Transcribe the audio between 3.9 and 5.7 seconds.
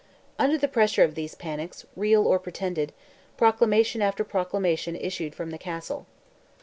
after proclamation issued from the